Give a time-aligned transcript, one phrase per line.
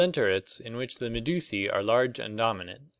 [0.01, 2.81] Ccelen terates in which the medusae are large and dominant.